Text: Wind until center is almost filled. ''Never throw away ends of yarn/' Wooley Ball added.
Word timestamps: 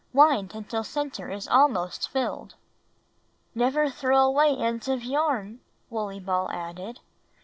Wind 0.13 0.55
until 0.55 0.83
center 0.83 1.29
is 1.29 1.47
almost 1.47 2.09
filled. 2.09 2.55
''Never 3.55 3.87
throw 3.93 4.23
away 4.23 4.55
ends 4.57 4.87
of 4.87 5.01
yarn/' 5.03 5.59
Wooley 5.91 6.19
Ball 6.19 6.49
added. 6.49 7.01